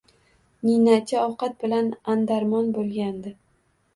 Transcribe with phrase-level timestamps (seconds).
[0.67, 3.37] Ninachi ovqat bilan andarmon bo’lgandi.